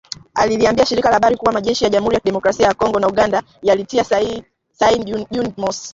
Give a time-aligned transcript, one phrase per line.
[0.33, 4.03] Aliliambia shirika la habari kuwa majeshi ya Jamhuri ya kidemokrasia ya kongo na Uganda yalitia
[4.73, 5.89] saini Juni mosi.